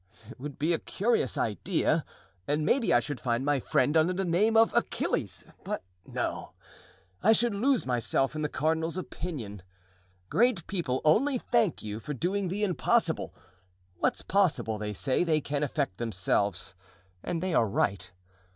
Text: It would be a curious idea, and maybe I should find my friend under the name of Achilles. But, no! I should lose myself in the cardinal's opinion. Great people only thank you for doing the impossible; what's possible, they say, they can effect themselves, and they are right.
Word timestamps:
It 0.31 0.39
would 0.39 0.57
be 0.57 0.73
a 0.73 0.79
curious 0.79 1.37
idea, 1.37 2.03
and 2.47 2.65
maybe 2.65 2.91
I 2.91 2.99
should 2.99 3.19
find 3.19 3.45
my 3.45 3.59
friend 3.59 3.95
under 3.95 4.13
the 4.13 4.25
name 4.25 4.57
of 4.57 4.73
Achilles. 4.73 5.45
But, 5.63 5.83
no! 6.07 6.53
I 7.21 7.33
should 7.33 7.53
lose 7.53 7.85
myself 7.85 8.35
in 8.35 8.41
the 8.41 8.49
cardinal's 8.49 8.97
opinion. 8.97 9.61
Great 10.27 10.65
people 10.65 11.01
only 11.05 11.37
thank 11.37 11.83
you 11.83 11.99
for 11.99 12.15
doing 12.15 12.47
the 12.47 12.63
impossible; 12.63 13.35
what's 13.99 14.23
possible, 14.23 14.79
they 14.79 14.93
say, 14.93 15.23
they 15.23 15.39
can 15.39 15.61
effect 15.61 15.99
themselves, 15.99 16.73
and 17.21 17.43
they 17.43 17.53
are 17.53 17.67
right. 17.67 18.11